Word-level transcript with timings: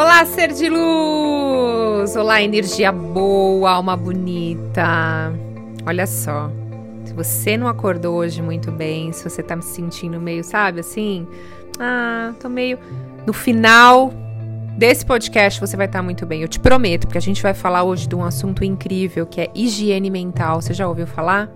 Olá, 0.00 0.24
ser 0.24 0.50
de 0.54 0.66
luz! 0.66 2.16
Olá, 2.16 2.40
energia 2.40 2.90
boa, 2.90 3.72
alma 3.72 3.94
bonita. 3.94 5.30
Olha 5.84 6.06
só, 6.06 6.50
se 7.04 7.12
você 7.12 7.54
não 7.58 7.68
acordou 7.68 8.16
hoje 8.16 8.40
muito 8.40 8.72
bem, 8.72 9.12
se 9.12 9.28
você 9.28 9.42
tá 9.42 9.54
me 9.54 9.62
sentindo 9.62 10.18
meio, 10.18 10.42
sabe, 10.42 10.80
assim, 10.80 11.28
ah, 11.78 12.32
tô 12.40 12.48
meio 12.48 12.78
no 13.26 13.34
final 13.34 14.10
desse 14.78 15.04
podcast 15.04 15.60
você 15.60 15.76
vai 15.76 15.84
estar 15.84 15.98
tá 15.98 16.02
muito 16.02 16.24
bem, 16.24 16.40
eu 16.40 16.48
te 16.48 16.58
prometo, 16.58 17.06
porque 17.06 17.18
a 17.18 17.20
gente 17.20 17.42
vai 17.42 17.52
falar 17.52 17.82
hoje 17.82 18.08
de 18.08 18.16
um 18.16 18.24
assunto 18.24 18.64
incrível 18.64 19.26
que 19.26 19.38
é 19.38 19.50
higiene 19.54 20.08
mental. 20.08 20.62
Você 20.62 20.72
já 20.72 20.88
ouviu 20.88 21.06
falar? 21.06 21.50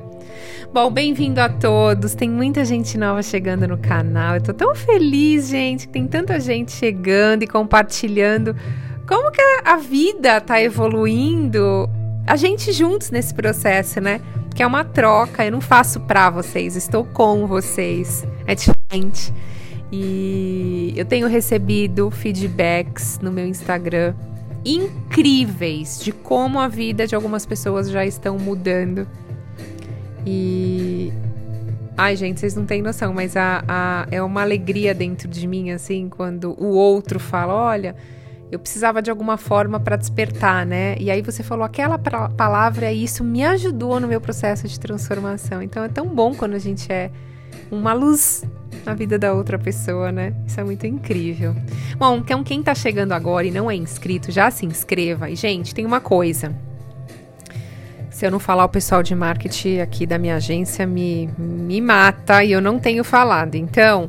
Bom, 0.73 0.91
bem-vindo 0.91 1.41
a 1.41 1.49
todos. 1.49 2.15
Tem 2.15 2.29
muita 2.29 2.65
gente 2.65 2.99
nova 2.99 3.23
chegando 3.23 3.69
no 3.69 3.79
canal. 3.79 4.35
Eu 4.35 4.43
tô 4.43 4.53
tão 4.53 4.75
feliz, 4.75 5.49
gente, 5.49 5.87
que 5.87 5.93
tem 5.93 6.07
tanta 6.07 6.41
gente 6.41 6.73
chegando 6.73 7.45
e 7.45 7.47
compartilhando 7.47 8.57
como 9.07 9.31
que 9.31 9.41
a 9.65 9.77
vida 9.77 10.41
tá 10.41 10.61
evoluindo. 10.61 11.89
A 12.27 12.37
gente 12.37 12.73
juntos 12.73 13.11
nesse 13.11 13.33
processo, 13.35 14.01
né? 14.01 14.21
Que 14.55 14.63
é 14.63 14.67
uma 14.67 14.85
troca. 14.85 15.45
Eu 15.45 15.53
não 15.53 15.61
faço 15.61 16.01
pra 16.01 16.31
vocês, 16.31 16.75
estou 16.75 17.05
com 17.05 17.47
vocês. 17.47 18.27
É 18.47 18.55
diferente. 18.55 19.33
E 19.93 20.93
eu 20.97 21.05
tenho 21.05 21.29
recebido 21.29 22.11
feedbacks 22.11 23.21
no 23.23 23.31
meu 23.31 23.47
Instagram 23.47 24.15
incríveis 24.65 26.01
de 26.03 26.11
como 26.11 26.59
a 26.59 26.69
vida 26.69 27.07
de 27.07 27.15
algumas 27.15 27.45
pessoas 27.45 27.91
já 27.91 28.05
estão 28.05 28.39
mudando 28.39 29.07
e. 30.27 31.13
Ai, 31.97 32.17
gente, 32.17 32.41
vocês 32.41 32.57
não 32.57 32.67
têm 32.67 32.83
noção, 32.83 33.15
mas 33.15 33.37
a, 33.37 33.63
a, 33.69 34.07
é 34.11 34.21
uma 34.21 34.43
alegria 34.43 34.93
dentro 34.93 35.29
de 35.29 35.47
mim, 35.47 35.71
assim, 35.71 36.09
quando 36.09 36.55
o 36.61 36.69
outro 36.75 37.21
fala: 37.21 37.55
olha, 37.55 37.95
eu 38.51 38.59
precisava 38.59 39.01
de 39.01 39.11
alguma 39.11 39.37
forma 39.37 39.81
para 39.81 39.97
despertar, 39.97 40.67
né? 40.67 40.97
E 40.99 41.11
aí 41.11 41.23
você 41.23 41.43
falou 41.43 41.65
aquela 41.65 41.99
palavra 41.99 42.93
e 42.93 43.05
isso 43.05 43.25
me 43.25 43.45
ajudou 43.45 43.99
no 44.01 44.09
meu 44.09 44.21
processo 44.21 44.69
de 44.69 44.79
transformação. 44.79 45.63
Então 45.63 45.85
é 45.85 45.89
tão 45.89 46.07
bom 46.07 46.35
quando 46.35 46.55
a 46.55 46.59
gente 46.59 46.93
é 46.93 47.11
uma 47.71 47.93
luz 47.93 48.45
na 48.85 48.95
vida 48.95 49.19
da 49.19 49.33
outra 49.33 49.59
pessoa, 49.59 50.13
né? 50.13 50.35
Isso 50.47 50.61
é 50.61 50.65
muito 50.65 50.87
incrível. 50.87 51.55
Bom, 51.97 52.19
então 52.19 52.45
quem 52.45 52.63
tá 52.63 52.75
chegando 52.75 53.13
agora 53.13 53.47
e 53.47 53.51
não 53.51 53.71
é 53.71 53.75
inscrito, 53.75 54.31
já 54.31 54.51
se 54.51 54.67
inscreva. 54.67 55.31
E, 55.31 55.37
gente, 55.37 55.75
tem 55.75 55.87
uma 55.87 56.01
coisa. 56.01 56.55
Se 58.15 58.25
eu 58.25 58.31
não 58.31 58.39
falar, 58.39 58.65
o 58.65 58.69
pessoal 58.69 59.03
de 59.03 59.13
marketing 59.13 59.81
aqui 59.81 60.07
da 60.07 60.19
minha 60.19 60.37
agência 60.37 60.87
me, 60.87 61.29
me 61.37 61.81
mata 61.81 62.45
e 62.45 62.53
eu 62.53 62.61
não 62.61 62.79
tenho 62.79 63.03
falado. 63.03 63.57
Então, 63.57 64.09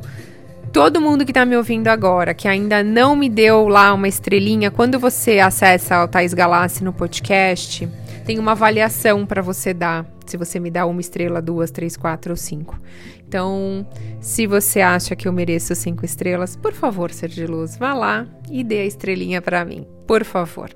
todo 0.72 1.02
mundo 1.02 1.26
que 1.26 1.32
está 1.32 1.44
me 1.44 1.58
ouvindo 1.58 1.88
agora, 1.88 2.32
que 2.32 2.48
ainda 2.48 2.84
não 2.84 3.16
me 3.16 3.28
deu 3.28 3.68
lá 3.68 3.92
uma 3.96 4.08
estrelinha, 4.08 4.70
quando 4.70 5.00
você 5.00 5.40
acessa 5.40 6.04
o 6.04 6.08
Thais 6.08 6.36
Galassi 6.36 6.84
no 6.84 6.94
podcast, 6.94 7.90
tem 8.26 8.40
uma 8.40 8.52
avaliação 8.52 9.26
para 9.26 9.42
você 9.42 9.74
dar. 9.74 10.06
Se 10.26 10.38
você 10.38 10.60
me 10.60 10.72
dá 10.72 10.86
uma 10.86 11.02
estrela, 11.02 11.42
duas, 11.42 11.72
três, 11.72 11.96
quatro 11.96 12.32
ou 12.32 12.38
cinco. 12.38 12.80
Então, 13.28 13.86
se 14.20 14.48
você 14.48 14.82
acha 14.82 15.16
que 15.16 15.28
eu 15.28 15.34
mereço 15.34 15.76
cinco 15.76 16.06
estrelas, 16.06 16.56
por 16.56 16.74
favor, 16.74 17.12
ser 17.12 17.30
de 17.30 17.46
luz, 17.46 17.78
vá 17.78 17.94
lá 17.94 18.28
e 18.50 18.64
dê 18.64 18.80
a 18.80 18.86
estrelinha 18.86 19.42
para 19.42 19.66
mim, 19.66 19.86
por 20.08 20.24
favor. 20.24 20.70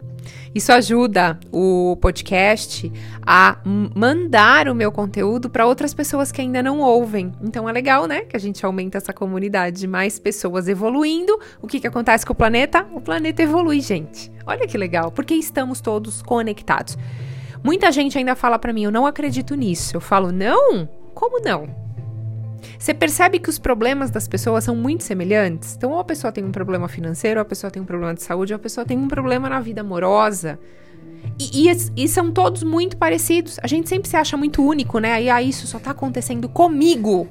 Isso 0.53 0.71
ajuda 0.71 1.39
o 1.51 1.97
podcast 2.01 2.91
a 3.25 3.57
mandar 3.63 4.67
o 4.67 4.75
meu 4.75 4.91
conteúdo 4.91 5.49
para 5.49 5.65
outras 5.65 5.93
pessoas 5.93 6.31
que 6.31 6.41
ainda 6.41 6.61
não 6.63 6.79
ouvem. 6.79 7.31
Então 7.41 7.69
é 7.69 7.71
legal, 7.71 8.07
né? 8.07 8.21
Que 8.21 8.35
a 8.35 8.39
gente 8.39 8.65
aumenta 8.65 8.97
essa 8.97 9.13
comunidade 9.13 9.79
de 9.79 9.87
mais 9.87 10.19
pessoas 10.19 10.67
evoluindo. 10.67 11.39
O 11.61 11.67
que, 11.67 11.79
que 11.79 11.87
acontece 11.87 12.25
com 12.25 12.33
o 12.33 12.35
planeta? 12.35 12.85
O 12.93 13.01
planeta 13.01 13.43
evolui, 13.43 13.79
gente. 13.81 14.31
Olha 14.45 14.67
que 14.67 14.77
legal, 14.77 15.11
porque 15.11 15.35
estamos 15.35 15.81
todos 15.81 16.21
conectados. 16.21 16.97
Muita 17.63 17.91
gente 17.91 18.17
ainda 18.17 18.35
fala 18.35 18.57
para 18.57 18.73
mim, 18.73 18.83
eu 18.83 18.91
não 18.91 19.05
acredito 19.05 19.55
nisso. 19.55 19.95
Eu 19.95 20.01
falo, 20.01 20.31
não? 20.31 20.87
Como 21.13 21.41
não? 21.41 21.67
Você 22.77 22.93
percebe 22.93 23.39
que 23.39 23.49
os 23.49 23.59
problemas 23.59 24.09
das 24.09 24.27
pessoas 24.27 24.63
são 24.63 24.75
muito 24.75 25.03
semelhantes? 25.03 25.75
Então, 25.75 25.91
ou 25.91 25.99
a 25.99 26.03
pessoa 26.03 26.31
tem 26.31 26.43
um 26.43 26.51
problema 26.51 26.87
financeiro, 26.87 27.39
ou 27.39 27.41
a 27.41 27.45
pessoa 27.45 27.69
tem 27.69 27.81
um 27.81 27.85
problema 27.85 28.13
de 28.13 28.23
saúde, 28.23 28.53
ou 28.53 28.55
a 28.55 28.59
pessoa 28.59 28.85
tem 28.85 28.97
um 28.97 29.07
problema 29.07 29.49
na 29.49 29.59
vida 29.59 29.81
amorosa. 29.81 30.57
E, 31.37 31.69
e, 31.69 32.03
e, 32.03 32.07
são 32.07 32.31
todos 32.31 32.63
muito 32.63 32.95
parecidos. 32.95 33.59
A 33.61 33.67
gente 33.67 33.89
sempre 33.89 34.09
se 34.09 34.15
acha 34.15 34.37
muito 34.37 34.65
único, 34.65 34.99
né? 34.99 35.13
Aí, 35.13 35.29
ah, 35.29 35.41
isso 35.41 35.67
só 35.67 35.79
tá 35.79 35.91
acontecendo 35.91 36.47
comigo. 36.47 37.27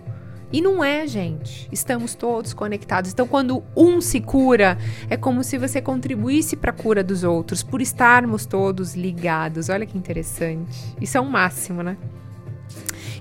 E 0.52 0.60
não 0.60 0.82
é, 0.82 1.06
gente. 1.06 1.68
Estamos 1.70 2.14
todos 2.14 2.54
conectados. 2.54 3.12
Então, 3.12 3.26
quando 3.26 3.62
um 3.76 4.00
se 4.00 4.20
cura, 4.20 4.78
é 5.10 5.16
como 5.16 5.44
se 5.44 5.58
você 5.58 5.80
contribuísse 5.80 6.56
para 6.56 6.70
a 6.70 6.74
cura 6.74 7.04
dos 7.04 7.22
outros, 7.22 7.62
por 7.62 7.82
estarmos 7.82 8.46
todos 8.46 8.94
ligados. 8.94 9.68
Olha 9.68 9.84
que 9.84 9.98
interessante. 9.98 10.94
Isso 11.00 11.18
é 11.18 11.20
um 11.20 11.28
máximo, 11.28 11.82
né? 11.82 11.96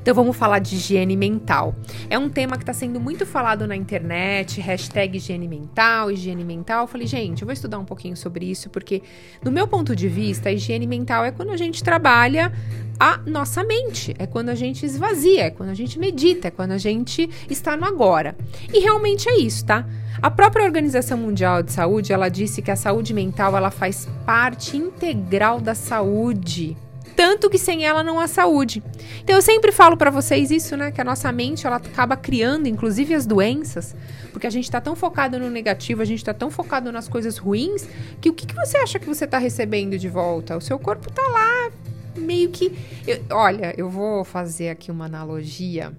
Então 0.02 0.14
vamos 0.14 0.36
falar 0.36 0.60
de 0.60 0.76
higiene 0.76 1.16
mental. 1.16 1.76
É 2.10 2.18
um 2.18 2.30
tema 2.30 2.58
que 2.58 2.64
está 2.64 2.74
sendo 2.74 3.00
muito 3.00 3.26
falado 3.26 3.68
na 3.68 3.76
internet, 3.76 4.62
hashtag 4.62 5.18
higiene 5.18 5.48
mental, 5.48 6.12
higiene 6.12 6.44
mental. 6.44 6.82
Eu 6.84 6.88
falei, 6.88 7.08
gente, 7.08 7.42
eu 7.42 7.46
vou 7.46 7.54
estudar 7.54 7.80
um 7.80 7.86
pouquinho 7.86 8.16
sobre 8.16 8.46
isso, 8.50 8.70
porque 8.70 9.02
no 9.44 9.52
meu 9.52 9.68
ponto 9.68 9.96
de 9.96 10.08
vista, 10.08 10.50
a 10.50 10.52
higiene 10.52 10.88
mental 10.88 11.26
é 11.26 11.32
quando 11.32 11.52
a 11.52 11.58
gente 11.58 11.84
trabalha 11.84 12.52
a 13.00 13.18
nossa 13.26 13.64
mente, 13.64 14.16
é 14.18 14.26
quando 14.26 14.50
a 14.50 14.56
gente 14.56 14.86
esvazia, 14.86 15.46
é 15.46 15.52
quando 15.52 15.70
a 15.70 15.74
gente 15.76 16.00
medita, 16.00 16.48
é 16.48 16.52
quando 16.52 16.72
a 16.72 16.78
gente 16.78 17.30
está 17.50 17.78
no 17.78 17.86
agora. 17.86 18.36
E 18.74 18.80
realmente 18.80 19.30
é 19.30 19.38
isso, 19.38 19.66
tá? 19.66 19.86
A 20.20 20.32
própria 20.32 20.66
Organização 20.66 21.18
Mundial 21.18 21.62
de 21.62 21.72
Saúde, 21.72 22.12
ela 22.12 22.28
disse 22.28 22.62
que 22.62 22.72
a 22.72 22.76
saúde 22.76 23.14
mental, 23.14 23.56
ela 23.56 23.70
faz 23.70 24.08
parte 24.26 24.76
integral 24.76 25.62
da 25.62 25.76
saúde 25.76 26.76
tanto 27.18 27.50
que 27.50 27.58
sem 27.58 27.84
ela 27.84 28.04
não 28.04 28.20
há 28.20 28.28
saúde. 28.28 28.84
Então 29.24 29.36
eu 29.36 29.42
sempre 29.42 29.72
falo 29.72 29.98
para 29.98 30.12
vocês 30.12 30.52
isso, 30.52 30.78
né, 30.78 30.92
que 30.92 31.02
a 31.02 31.04
nossa 31.04 31.32
mente 31.32 31.66
ela 31.66 31.78
acaba 31.78 32.16
criando 32.16 32.68
inclusive 32.68 33.16
as 33.16 33.26
doenças, 33.26 33.96
porque 34.32 34.46
a 34.46 34.50
gente 34.52 34.66
está 34.66 34.80
tão 34.80 34.96
focado 34.96 35.40
no 35.40 35.50
negativo, 35.50 36.04
a 36.04 36.06
gente 36.06 36.20
está 36.20 36.34
tão 36.34 36.52
focado 36.52 36.92
nas 36.92 37.10
coisas 37.10 37.40
ruins, 37.40 37.90
que 38.22 38.30
o 38.30 38.34
que, 38.34 38.46
que 38.46 38.54
você 38.54 38.78
acha 38.78 39.00
que 39.00 39.08
você 39.08 39.26
está 39.26 39.40
recebendo 39.40 39.98
de 39.98 40.08
volta? 40.08 40.56
O 40.56 40.62
seu 40.62 40.78
corpo 40.78 41.10
está 41.10 41.24
lá 41.24 41.72
meio 42.16 42.50
que, 42.50 42.72
eu, 43.08 43.20
olha, 43.32 43.74
eu 43.76 43.90
vou 43.90 44.24
fazer 44.24 44.70
aqui 44.70 44.92
uma 44.92 45.06
analogia 45.06 45.92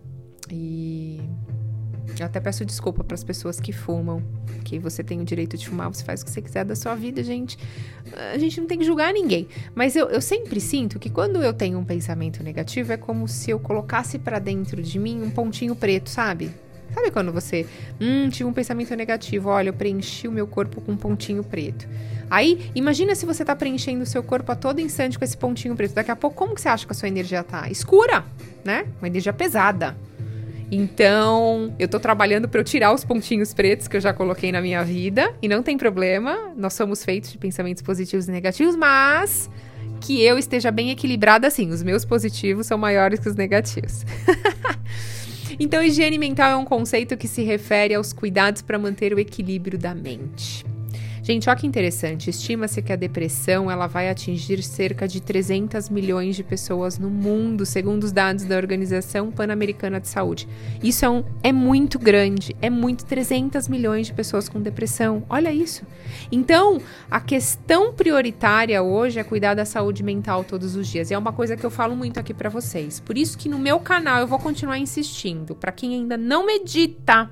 e 0.51 1.21
eu 2.23 2.27
até 2.27 2.41
peço 2.41 2.65
desculpa 2.65 3.05
para 3.05 3.15
as 3.15 3.25
pessoas 3.25 3.61
que 3.61 3.73
fumam, 3.73 4.23
que 4.65 4.79
você 4.79 5.03
tem 5.03 5.21
o 5.21 5.25
direito 5.25 5.57
de 5.57 5.69
fumar, 5.69 5.89
você 5.89 6.05
faz 6.05 6.23
o 6.23 6.25
que 6.25 6.31
você 6.31 6.43
quiser 6.43 6.65
da 6.65 6.77
sua 6.77 6.95
vida, 6.95 7.23
gente. 7.23 7.59
A 8.33 8.39
gente 8.39 8.61
não 8.61 8.67
tem 8.67 8.79
que 8.79 8.85
julgar 8.85 9.13
ninguém. 9.13 9.49
Mas 9.75 9.97
eu, 9.97 10.09
eu 10.09 10.21
sempre 10.21 10.61
sinto 10.61 10.99
que 10.99 11.11
quando 11.11 11.43
eu 11.43 11.53
tenho 11.53 11.79
um 11.79 11.85
pensamento 11.85 12.43
negativo, 12.43 12.93
é 12.93 12.97
como 12.97 13.27
se 13.29 13.51
eu 13.51 13.59
colocasse 13.59 14.19
para 14.19 14.39
dentro 14.39 14.83
de 14.83 14.99
mim 14.99 15.23
um 15.23 15.31
pontinho 15.31 15.75
preto, 15.75 16.11
sabe? 16.11 16.51
Sabe 16.95 17.11
quando 17.11 17.33
você, 17.33 17.67
hum, 18.01 18.29
tive 18.31 18.45
um 18.45 18.53
pensamento 18.53 18.95
negativo, 18.97 19.51
olha, 19.51 19.69
eu 19.69 19.75
preenchi 19.75 20.27
o 20.27 20.33
meu 20.33 20.47
corpo 20.47 20.81
com 20.81 20.93
um 20.93 20.97
pontinho 20.97 21.45
preto. 21.45 21.87
Aí, 22.31 22.71
imagina 22.75 23.15
se 23.15 23.25
você 23.25 23.45
tá 23.45 23.55
preenchendo 23.55 24.03
o 24.03 24.07
seu 24.07 24.23
corpo 24.23 24.51
a 24.53 24.57
todo 24.57 24.81
instante 24.81 25.19
com 25.19 25.25
esse 25.25 25.37
pontinho 25.37 25.77
preto. 25.77 25.95
Daqui 25.95 26.11
a 26.11 26.17
pouco, 26.17 26.37
como 26.37 26.55
que 26.55 26.61
você 26.61 26.69
acha 26.69 26.87
que 26.87 26.93
a 26.93 26.95
sua 26.95 27.09
energia 27.09 27.43
tá? 27.43 27.71
Escura, 27.71 28.25
né? 28.65 28.87
Uma 29.01 29.09
energia 29.09 29.33
pesada. 29.33 29.97
Então, 30.71 31.75
eu 31.79 31.89
tô 31.89 31.99
trabalhando 31.99 32.49
para 32.49 32.61
eu 32.61 32.65
tirar 32.65 32.93
os 32.93 33.05
pontinhos 33.05 33.55
pretos 33.55 33.89
que 33.89 33.97
eu 33.97 34.01
já 34.01 34.13
coloquei 34.13 34.53
na 34.53 34.61
minha 34.61 34.85
vida, 34.85 35.35
e 35.41 35.49
não 35.49 35.63
tem 35.63 35.79
problema, 35.79 36.53
nós 36.57 36.75
somos 36.75 37.05
feitos 37.05 37.33
de 37.33 37.39
pensamentos 37.39 37.83
positivos 37.83 38.29
e 38.29 38.31
negativos, 38.31 38.77
mas 38.77 39.51
que 40.01 40.23
eu 40.23 40.39
esteja 40.39 40.71
bem 40.71 40.91
equilibrada 40.91 41.47
assim, 41.47 41.71
os 41.71 41.83
meus 41.83 42.05
positivos 42.05 42.67
são 42.67 42.77
maiores 42.77 43.19
que 43.19 43.29
os 43.29 43.35
negativos. 43.35 44.05
então, 45.59 45.83
higiene 45.83 46.19
mental 46.19 46.51
é 46.51 46.57
um 46.57 46.65
conceito 46.65 47.17
que 47.17 47.27
se 47.27 47.43
refere 47.43 47.95
aos 47.95 48.13
cuidados 48.13 48.61
para 48.61 48.79
manter 48.79 49.15
o 49.15 49.19
equilíbrio 49.19 49.79
da 49.79 49.95
mente. 49.95 50.65
Gente, 51.31 51.51
olha 51.51 51.59
que 51.59 51.67
interessante. 51.67 52.31
Estima-se 52.31 52.81
que 52.81 52.91
a 52.91 52.97
depressão 52.97 53.71
ela 53.71 53.87
vai 53.87 54.09
atingir 54.09 54.63
cerca 54.63 55.07
de 55.07 55.21
300 55.21 55.91
milhões 55.91 56.35
de 56.35 56.43
pessoas 56.43 56.99
no 56.99 57.11
mundo, 57.11 57.67
segundo 57.67 58.05
os 58.05 58.13
dados 58.13 58.45
da 58.45 58.57
Organização 58.57 59.31
Pan-Americana 59.31 60.01
de 60.01 60.09
Saúde. 60.09 60.49
Isso 60.83 61.05
é, 61.05 61.11
um, 61.11 61.23
é 61.43 61.53
muito 61.53 61.99
grande, 61.99 62.57
é 62.63 62.71
muito 62.71 63.05
300 63.05 63.69
milhões 63.69 64.07
de 64.07 64.15
pessoas 64.15 64.49
com 64.49 64.59
depressão. 64.59 65.23
Olha 65.29 65.53
isso. 65.53 65.85
Então, 66.33 66.81
a 67.11 67.21
questão 67.21 67.93
prioritária 67.93 68.83
hoje 68.83 69.19
é 69.19 69.23
cuidar 69.23 69.53
da 69.53 69.67
saúde 69.67 70.03
mental 70.03 70.45
todos 70.45 70.77
os 70.77 70.89
dias. 70.89 71.11
E 71.11 71.15
é 71.15 71.19
uma 71.19 71.35
coisa 71.35 71.59
que 71.59 71.67
eu 71.67 71.71
falo 71.71 71.95
muito 71.95 72.19
aqui 72.19 72.33
para 72.33 72.49
vocês. 72.49 73.01
Por 73.01 73.19
isso 73.19 73.37
que 73.37 73.51
no 73.51 73.59
meu 73.59 73.79
canal 73.81 74.19
eu 74.19 74.27
vou 74.27 74.39
continuar 74.39 74.79
insistindo. 74.79 75.55
Para 75.55 75.73
quem 75.73 75.93
ainda 75.93 76.17
não 76.17 76.47
medita, 76.47 77.31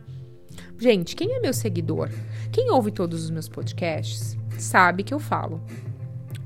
gente, 0.79 1.17
quem 1.17 1.35
é 1.35 1.41
meu 1.41 1.55
seguidor? 1.55 2.11
Quem 2.51 2.71
ouve 2.71 2.91
todos 2.91 3.25
os 3.25 3.31
meus 3.31 3.49
podcasts 3.49 4.37
sabe 4.59 5.03
que 5.03 5.13
eu 5.13 5.19
falo. 5.19 5.61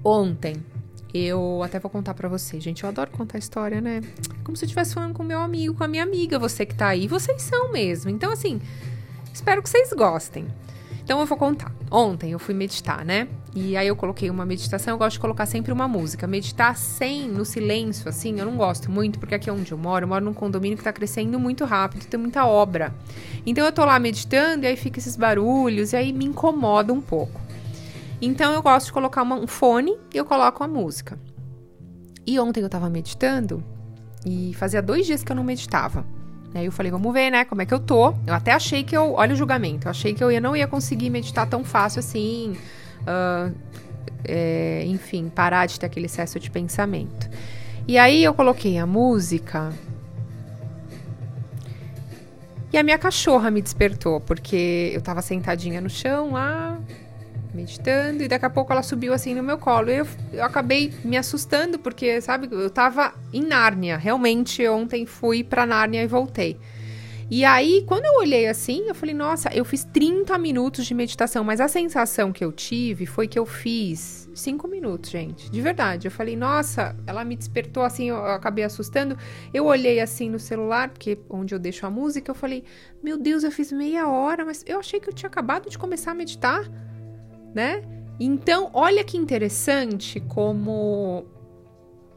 Ontem, 0.05 0.57
eu 1.13 1.63
até 1.63 1.79
vou 1.79 1.91
contar 1.91 2.15
para 2.15 2.29
você, 2.29 2.61
gente. 2.61 2.83
Eu 2.83 2.89
adoro 2.89 3.11
contar 3.11 3.39
história, 3.39 3.81
né? 3.81 4.01
Como 4.45 4.57
se 4.57 4.65
eu 4.65 4.67
estivesse 4.67 4.95
falando 4.95 5.15
com 5.15 5.23
meu 5.23 5.41
amigo, 5.41 5.75
com 5.75 5.85
a 5.85 5.89
minha 5.89 6.03
amiga. 6.03 6.39
Você 6.39 6.65
que 6.65 6.75
tá 6.75 6.89
aí, 6.89 7.09
vocês 7.09 7.43
são 7.43 7.73
mesmo. 7.73 8.11
Então, 8.11 8.33
assim, 8.33 8.61
espero 9.33 9.63
que 9.63 9.69
vocês 9.69 9.93
gostem. 9.93 10.47
Então 11.11 11.19
eu 11.19 11.27
vou 11.27 11.37
contar. 11.37 11.73
Ontem 11.91 12.31
eu 12.31 12.39
fui 12.39 12.55
meditar, 12.55 13.05
né? 13.05 13.27
E 13.53 13.77
aí 13.77 13.89
eu 13.89 13.97
coloquei 13.97 14.31
uma 14.31 14.47
meditação, 14.47 14.95
eu 14.95 14.99
gosto 14.99 15.15
de 15.15 15.19
colocar 15.19 15.45
sempre 15.45 15.73
uma 15.73 15.89
música. 15.89 16.25
Meditar 16.25 16.77
sem, 16.77 17.29
no 17.29 17.45
silêncio, 17.45 18.09
assim, 18.09 18.39
eu 18.39 18.47
não 18.47 18.57
gosto 18.57 18.89
muito, 18.89 19.19
porque 19.19 19.35
aqui 19.35 19.51
é 19.51 19.53
onde 19.53 19.73
eu 19.73 19.77
moro, 19.77 20.05
eu 20.05 20.09
moro 20.09 20.25
num 20.25 20.33
condomínio 20.33 20.79
que 20.79 20.85
tá 20.85 20.93
crescendo 20.93 21.37
muito 21.37 21.65
rápido, 21.65 22.07
tem 22.07 22.21
muita 22.21 22.47
obra. 22.47 22.95
Então 23.45 23.67
eu 23.67 23.73
tô 23.73 23.85
lá 23.85 23.99
meditando 23.99 24.65
e 24.65 24.69
aí 24.69 24.77
fica 24.77 25.01
esses 25.01 25.17
barulhos, 25.17 25.93
e 25.93 25.97
aí 25.97 26.13
me 26.13 26.27
incomoda 26.27 26.93
um 26.93 27.01
pouco. 27.01 27.41
Então 28.23 28.53
eu 28.53 28.63
gosto 28.63 28.87
de 28.87 28.93
colocar 28.93 29.23
uma, 29.23 29.35
um 29.35 29.49
fone 29.49 29.99
e 30.15 30.17
eu 30.17 30.25
coloco 30.25 30.63
a 30.63 30.69
música. 30.69 31.19
E 32.25 32.39
ontem 32.39 32.61
eu 32.61 32.69
tava 32.69 32.89
meditando 32.89 33.65
e 34.25 34.55
fazia 34.55 34.81
dois 34.81 35.07
dias 35.07 35.25
que 35.25 35.33
eu 35.33 35.35
não 35.35 35.43
meditava. 35.43 36.07
Aí 36.55 36.67
eu 36.67 36.73
falei, 36.73 36.91
vamos 36.91 37.13
ver, 37.13 37.31
né, 37.31 37.45
como 37.45 37.63
é 37.63 37.67
que 37.67 37.73
eu 37.73 37.79
tô. 37.79 38.13
Eu 38.27 38.35
até 38.35 38.53
achei 38.53 38.83
que 38.83 38.97
eu, 38.97 39.15
olha 39.15 39.33
o 39.35 39.37
julgamento, 39.37 39.87
eu 39.87 39.91
achei 39.91 40.13
que 40.13 40.23
eu 40.23 40.33
ia, 40.33 40.41
não 40.41 40.57
ia 40.57 40.67
conseguir 40.67 41.09
meditar 41.09 41.47
tão 41.47 41.65
fácil 41.65 42.01
assim, 42.01 42.57
uh, 43.03 43.55
é, 44.25 44.85
enfim, 44.87 45.29
parar 45.29 45.67
de 45.67 45.79
ter 45.79 45.87
aquele 45.87 46.07
excesso 46.07 46.41
de 46.41 46.51
pensamento. 46.51 47.31
E 47.87 47.97
aí 47.99 48.23
eu 48.23 48.35
coloquei 48.35 48.79
a 48.79 48.87
música 48.87 49.73
e 52.73 52.79
a 52.79 52.83
minha 52.83 52.99
cachorra 52.99 53.51
me 53.51 53.61
despertou, 53.61 54.21
porque 54.21 54.93
eu 54.95 55.01
tava 55.01 55.23
sentadinha 55.23 55.81
no 55.81 55.91
chão 55.91 56.33
lá, 56.33 56.79
meditando, 57.55 58.23
e 58.23 58.29
daqui 58.29 58.45
a 58.45 58.51
pouco 58.51 58.73
ela 58.73 58.83
subiu 58.83 59.13
assim 59.13 59.35
no 59.35 59.43
meu 59.43 59.59
colo. 59.59 59.91
Eu, 59.91 60.07
eu 60.33 60.45
acabei 60.45 60.93
me 61.05 61.17
assustando, 61.17 61.79
porque, 61.79 62.21
sabe, 62.21 62.49
eu 62.51 62.71
tava 62.71 63.15
em 63.33 63.43
Nárnia. 63.43 63.97
Realmente, 63.97 64.67
ontem 64.69 65.07
fui 65.07 65.45
pra 65.45 65.67
Nárnia 65.67 66.03
e 66.03 66.07
voltei. 66.07 66.59
E 67.33 67.45
aí, 67.45 67.85
quando 67.87 68.05
eu 68.07 68.15
olhei 68.15 68.49
assim, 68.49 68.89
eu 68.89 68.95
falei, 68.95 69.15
nossa, 69.15 69.55
eu 69.55 69.65
fiz 69.65 69.85
30 69.85 70.37
minutos 70.37 70.85
de 70.85 70.93
meditação, 70.93 71.45
mas 71.45 71.61
a 71.61 71.69
sensação 71.69 72.33
que 72.33 72.45
eu 72.45 72.51
tive 72.51 73.07
foi 73.07 73.29
que 73.29 73.39
eu 73.39 73.47
fiz 73.47 74.29
5 74.35 74.67
minutos, 74.67 75.11
gente. 75.11 75.49
De 75.49 75.61
verdade. 75.61 76.09
Eu 76.09 76.11
falei, 76.11 76.35
nossa, 76.35 76.97
ela 77.07 77.25
me 77.25 77.37
despertou 77.37 77.85
assim, 77.85 78.09
eu 78.09 78.17
acabei 78.17 78.65
assustando. 78.65 79.17
Eu 79.55 79.67
olhei 79.67 80.01
assim 80.01 80.29
no 80.29 80.41
celular, 80.41 80.89
porque 80.89 81.21
onde 81.29 81.55
eu 81.55 81.61
deixo 81.61 81.87
a 81.87 81.91
música, 81.91 82.33
eu 82.33 82.35
falei, 82.35 82.65
meu 83.01 83.17
Deus, 83.17 83.45
eu 83.45 83.53
fiz 83.53 83.71
meia 83.71 84.09
hora, 84.09 84.45
mas 84.45 84.65
eu 84.67 84.81
achei 84.81 84.99
que 84.99 85.09
eu 85.09 85.15
tinha 85.15 85.29
acabado 85.29 85.71
de 85.71 85.79
começar 85.79 86.11
a 86.11 86.15
meditar 86.15 86.69
né? 87.55 87.83
Então, 88.19 88.71
olha 88.73 89.03
que 89.03 89.17
interessante 89.17 90.21
como 90.21 91.25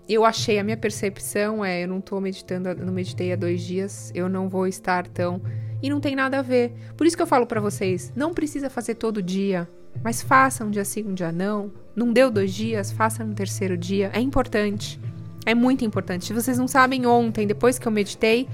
eu 0.07 0.25
achei, 0.25 0.59
a 0.59 0.63
minha 0.63 0.75
percepção 0.75 1.63
é, 1.63 1.83
eu 1.83 1.87
não 1.87 2.01
tô 2.01 2.19
meditando, 2.19 2.75
não 2.75 2.91
meditei 2.91 3.31
há 3.31 3.35
dois 3.35 3.61
dias, 3.61 4.11
eu 4.13 4.27
não 4.27 4.49
vou 4.49 4.67
estar 4.67 5.07
tão... 5.07 5.41
E 5.81 5.89
não 5.89 5.99
tem 5.99 6.15
nada 6.15 6.39
a 6.39 6.41
ver. 6.41 6.73
Por 6.95 7.05
isso 7.05 7.15
que 7.15 7.21
eu 7.21 7.27
falo 7.27 7.45
para 7.45 7.59
vocês, 7.59 8.11
não 8.15 8.33
precisa 8.33 8.69
fazer 8.69 8.95
todo 8.95 9.21
dia, 9.21 9.67
mas 10.01 10.21
faça 10.21 10.63
um 10.63 10.71
dia 10.71 10.85
sim, 10.85 11.03
um 11.03 11.13
dia 11.13 11.31
não. 11.31 11.71
Não 11.95 12.11
deu 12.11 12.31
dois 12.31 12.53
dias, 12.53 12.91
faça 12.91 13.23
no 13.23 13.33
terceiro 13.33 13.77
dia. 13.77 14.09
É 14.13 14.19
importante. 14.19 14.99
É 15.45 15.53
muito 15.53 15.83
importante. 15.83 16.25
Se 16.25 16.33
vocês 16.33 16.57
não 16.57 16.67
sabem, 16.67 17.05
ontem, 17.05 17.45
depois 17.45 17.77
que 17.77 17.85
eu 17.85 17.91
meditei, 17.91 18.47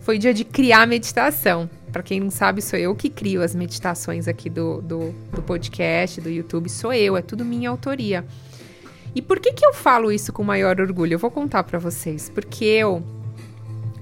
foi 0.00 0.18
dia 0.18 0.34
de 0.34 0.44
criar 0.44 0.86
meditação. 0.86 1.68
Para 1.94 2.02
quem 2.02 2.18
não 2.18 2.28
sabe, 2.28 2.60
sou 2.60 2.76
eu 2.76 2.92
que 2.92 3.08
crio 3.08 3.40
as 3.40 3.54
meditações 3.54 4.26
aqui 4.26 4.50
do, 4.50 4.82
do, 4.82 5.14
do, 5.32 5.40
podcast, 5.40 6.20
do 6.20 6.28
YouTube. 6.28 6.68
Sou 6.68 6.92
eu, 6.92 7.16
é 7.16 7.22
tudo 7.22 7.44
minha 7.44 7.70
autoria. 7.70 8.24
E 9.14 9.22
por 9.22 9.38
que, 9.38 9.52
que 9.52 9.64
eu 9.64 9.72
falo 9.72 10.10
isso 10.10 10.32
com 10.32 10.42
maior 10.42 10.80
orgulho? 10.80 11.14
Eu 11.14 11.20
vou 11.20 11.30
contar 11.30 11.62
para 11.62 11.78
vocês. 11.78 12.28
Porque 12.28 12.64
eu 12.64 13.00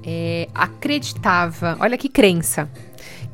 é, 0.02 0.48
acreditava, 0.54 1.76
olha 1.80 1.98
que 1.98 2.08
crença, 2.08 2.66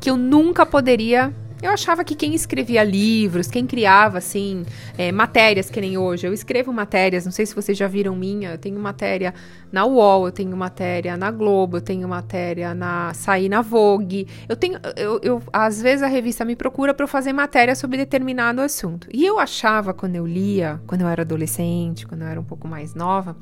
que 0.01 0.11
eu 0.11 0.17
nunca 0.17 0.67
poderia 0.67 1.33
eu 1.61 1.71
achava 1.71 2.05
que 2.05 2.15
quem 2.15 2.35
escrevia 2.35 2.85
livros, 2.85 3.49
quem 3.49 3.67
criava, 3.67 4.19
assim, 4.19 4.65
é, 4.97 5.11
matérias 5.11 5.69
que 5.69 5.81
nem 5.81 5.99
hoje. 5.99 6.27
Eu 6.27 6.33
escrevo 6.33 6.73
matérias, 6.73 7.25
não 7.25 7.33
sei 7.33 7.47
se 7.47 7.55
vocês 7.55 7.77
já 7.77 7.89
viram 7.89 8.15
minha. 8.15 8.53
Eu 8.53 8.59
tenho 8.59 8.79
matéria 8.79 9.35
na 9.73 9.85
UOL, 9.85 10.27
eu 10.27 10.33
tenho 10.33 10.57
matéria 10.57 11.17
na 11.17 11.31
Globo, 11.31 11.79
eu 11.79 11.81
tenho 11.81 12.09
matéria 12.09 12.75
na 12.75 13.13
Sair 13.13 13.49
na 13.49 13.61
Vogue. 13.61 14.29
Eu 14.49 14.57
tenho. 14.57 14.79
Eu, 14.97 15.21
eu, 15.23 15.43
às 15.53 15.83
vezes 15.83 16.03
a 16.03 16.07
revista 16.07 16.45
me 16.45 16.55
procura 16.55 16.95
para 16.95 17.05
eu 17.05 17.09
fazer 17.09 17.33
matéria 17.33 17.75
sobre 17.75 17.97
determinado 17.97 18.61
assunto. 18.61 19.09
E 19.13 19.27
eu 19.27 19.39
achava, 19.39 19.93
quando 19.93 20.15
eu 20.15 20.27
lia, 20.27 20.81
quando 20.87 21.01
eu 21.01 21.09
era 21.09 21.23
adolescente, 21.23 22.07
quando 22.07 22.23
eu 22.23 22.29
era 22.29 22.41
um 22.41 22.45
pouco 22.45 22.69
mais 22.69 22.95
nova. 22.95 23.37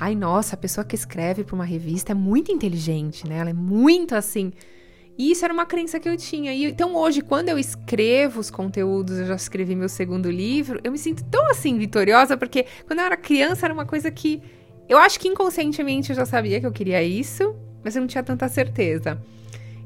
Ai, 0.00 0.16
nossa, 0.16 0.56
a 0.56 0.58
pessoa 0.58 0.84
que 0.84 0.96
escreve 0.96 1.44
para 1.44 1.54
uma 1.54 1.64
revista 1.64 2.10
é 2.10 2.14
muito 2.14 2.50
inteligente, 2.50 3.28
né? 3.28 3.38
Ela 3.38 3.50
é 3.50 3.54
muito 3.54 4.16
assim 4.16 4.52
e 5.22 5.30
isso 5.30 5.44
era 5.44 5.54
uma 5.54 5.64
crença 5.64 6.00
que 6.00 6.08
eu 6.08 6.16
tinha. 6.16 6.52
E, 6.52 6.64
então 6.64 6.96
hoje, 6.96 7.20
quando 7.20 7.48
eu 7.48 7.56
escrevo 7.56 8.40
os 8.40 8.50
conteúdos, 8.50 9.20
eu 9.20 9.26
já 9.26 9.36
escrevi 9.36 9.76
meu 9.76 9.88
segundo 9.88 10.28
livro, 10.28 10.80
eu 10.82 10.90
me 10.90 10.98
sinto 10.98 11.22
tão 11.26 11.48
assim 11.48 11.78
vitoriosa, 11.78 12.36
porque 12.36 12.66
quando 12.88 12.98
eu 12.98 13.04
era 13.04 13.16
criança 13.16 13.64
era 13.64 13.72
uma 13.72 13.86
coisa 13.86 14.10
que 14.10 14.42
eu 14.88 14.98
acho 14.98 15.20
que 15.20 15.28
inconscientemente 15.28 16.10
eu 16.10 16.16
já 16.16 16.26
sabia 16.26 16.58
que 16.58 16.66
eu 16.66 16.72
queria 16.72 17.00
isso, 17.04 17.54
mas 17.84 17.94
eu 17.94 18.00
não 18.00 18.08
tinha 18.08 18.24
tanta 18.24 18.48
certeza. 18.48 19.16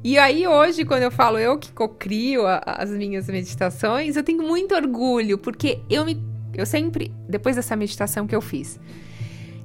E 0.03 0.17
aí 0.19 0.47
hoje, 0.47 0.87
quando 0.87 1.03
eu 1.03 1.11
falo 1.11 1.39
eu 1.39 1.59
que 1.59 1.71
cocrio 1.71 2.45
as 2.65 2.89
minhas 2.89 3.29
meditações, 3.29 4.17
eu 4.17 4.25
tenho 4.25 4.43
muito 4.43 4.75
orgulho, 4.75 5.37
porque 5.37 5.81
eu 5.91 6.03
me 6.07 6.19
eu 6.55 6.65
sempre, 6.65 7.13
depois 7.29 7.57
dessa 7.57 7.77
meditação 7.77 8.27
que 8.27 8.35
eu 8.35 8.41
fiz, 8.41 8.81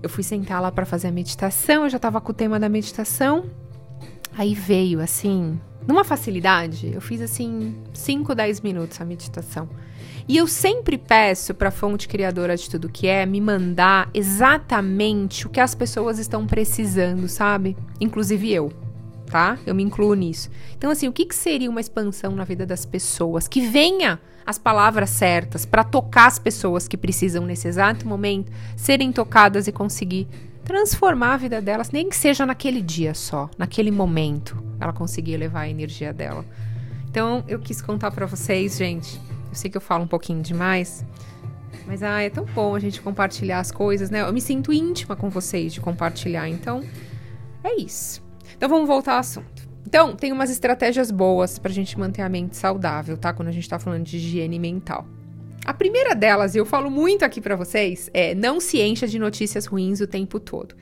eu 0.04 0.10
fui 0.10 0.24
sentar 0.24 0.62
lá 0.62 0.70
para 0.70 0.86
fazer 0.86 1.08
a 1.08 1.12
meditação, 1.12 1.86
eu 1.86 1.90
já 1.90 1.96
estava 1.96 2.20
com 2.20 2.32
o 2.32 2.36
tema 2.36 2.60
da 2.60 2.68
meditação, 2.68 3.46
Aí 4.38 4.54
veio 4.54 5.02
assim, 5.02 5.60
numa 5.88 6.04
facilidade, 6.04 6.92
eu 6.94 7.02
fiz 7.02 7.22
assim 7.22 7.76
5, 7.94 8.34
10 8.34 8.62
minutos 8.62 9.00
a 9.02 9.06
meditação. 9.06 9.68
E 10.28 10.38
eu 10.38 10.48
sempre 10.48 10.98
peço 10.98 11.54
para 11.54 11.70
a 11.70 11.72
fonte 11.72 12.08
criadora 12.08 12.56
de 12.56 12.70
tudo 12.70 12.90
que 12.90 13.08
é 13.08 13.26
me 13.26 13.42
mandar 13.42 14.10
exatamente 14.14 15.48
o 15.48 15.50
que 15.50 15.60
as 15.60 15.76
pessoas 15.76 16.20
estão 16.20 16.46
precisando, 16.46 17.28
sabe? 17.28 17.76
Inclusive 18.00 18.52
eu, 18.52 18.72
tá? 19.26 19.58
Eu 19.66 19.74
me 19.74 19.84
incluo 19.84 20.14
nisso. 20.14 20.50
Então, 20.78 20.92
assim, 20.92 21.08
o 21.08 21.12
que, 21.12 21.26
que 21.26 21.36
seria 21.36 21.70
uma 21.70 21.82
expansão 21.82 22.36
na 22.36 22.44
vida 22.44 22.66
das 22.66 22.86
pessoas? 22.86 23.48
Que 23.48 23.68
venha 23.68 24.20
as 24.46 24.58
palavras 24.58 25.10
certas 25.10 25.66
para 25.66 25.84
tocar 25.84 26.28
as 26.28 26.40
pessoas 26.40 26.88
que 26.88 26.98
precisam 26.98 27.46
nesse 27.46 27.68
exato 27.68 28.08
momento 28.08 28.52
serem 28.76 29.12
tocadas 29.12 29.68
e 29.68 29.72
conseguir 29.72 30.28
transformar 30.72 31.34
a 31.34 31.38
vida 31.38 31.62
delas, 31.62 31.92
nem 31.92 32.08
que 32.08 32.16
seja 32.16 32.46
naquele 32.46 32.82
dia 32.82 33.14
só, 33.14 33.50
naquele 33.58 33.92
momento, 33.92 34.58
ela 34.80 34.94
conseguir 34.94 35.36
levar 35.36 35.62
a 35.62 35.70
energia 35.70 36.14
dela. 36.14 36.46
Então, 37.10 37.44
eu 37.46 37.60
quis 37.60 37.82
contar 37.82 38.10
para 38.10 38.26
vocês, 38.26 38.78
gente. 38.78 39.20
Eu 39.50 39.56
sei 39.56 39.70
que 39.70 39.76
eu 39.76 39.82
falo 39.82 40.06
um 40.06 40.08
pouquinho 40.08 40.42
demais, 40.42 41.06
mas 41.86 42.02
ah, 42.02 42.22
é 42.22 42.30
tão 42.30 42.46
bom 42.46 42.74
a 42.74 42.80
gente 42.80 43.02
compartilhar 43.02 43.60
as 43.60 43.70
coisas, 43.70 44.10
né? 44.10 44.22
Eu 44.22 44.32
me 44.32 44.40
sinto 44.40 44.72
íntima 44.72 45.14
com 45.14 45.30
vocês 45.30 45.74
de 45.74 45.82
compartilhar. 45.82 46.48
Então, 46.48 46.82
é 47.66 47.76
isso. 47.76 48.24
Então, 48.56 48.70
vamos 48.70 48.88
voltar 48.88 49.16
ao 49.16 49.20
assunto. 49.20 49.70
Então, 49.86 50.16
tem 50.16 50.32
umas 50.32 50.50
estratégias 50.50 51.12
boas 51.12 51.60
pra 51.60 51.70
gente 51.70 52.00
manter 52.00 52.22
a 52.22 52.30
mente 52.30 52.56
saudável, 52.56 53.18
tá? 53.18 53.34
Quando 53.34 53.50
a 53.50 53.52
gente 53.52 53.68
tá 53.68 53.78
falando 53.78 54.06
de 54.06 54.16
higiene 54.16 54.58
mental. 54.58 55.06
A 55.72 55.74
primeira 55.74 56.14
delas, 56.14 56.54
e 56.54 56.58
eu 56.58 56.66
falo 56.66 56.92
muito 56.92 57.24
aqui 57.24 57.40
para 57.40 57.56
vocês, 57.56 58.10
é 58.14 58.36
não 58.36 58.60
se 58.60 58.82
encha 58.82 59.08
de 59.08 59.18
notícias 59.18 59.66
ruins 59.66 60.02
o 60.02 60.06
tempo 60.06 60.38
todo. 60.38 60.76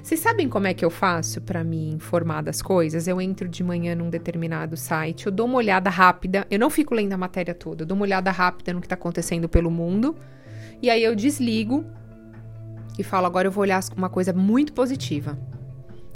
Vocês 0.00 0.20
sabem 0.20 0.48
como 0.48 0.68
é 0.68 0.72
que 0.72 0.84
eu 0.84 0.88
faço 0.88 1.40
para 1.40 1.64
me 1.64 1.90
informar 1.90 2.44
das 2.44 2.62
coisas? 2.62 3.08
Eu 3.08 3.20
entro 3.20 3.48
de 3.48 3.64
manhã 3.64 3.96
num 3.96 4.08
determinado 4.08 4.76
site, 4.76 5.26
eu 5.26 5.32
dou 5.32 5.46
uma 5.46 5.56
olhada 5.56 5.90
rápida, 5.90 6.46
eu 6.48 6.60
não 6.60 6.70
fico 6.70 6.94
lendo 6.94 7.12
a 7.12 7.16
matéria 7.16 7.56
toda, 7.56 7.82
eu 7.82 7.86
dou 7.88 7.96
uma 7.96 8.04
olhada 8.04 8.30
rápida 8.30 8.72
no 8.72 8.80
que 8.80 8.86
tá 8.86 8.94
acontecendo 8.94 9.48
pelo 9.48 9.68
mundo, 9.68 10.14
e 10.80 10.88
aí 10.88 11.02
eu 11.02 11.16
desligo 11.16 11.84
e 12.96 13.02
falo, 13.02 13.26
agora 13.26 13.48
eu 13.48 13.52
vou 13.52 13.62
olhar 13.62 13.82
uma 13.96 14.08
coisa 14.08 14.32
muito 14.32 14.72
positiva. 14.72 15.36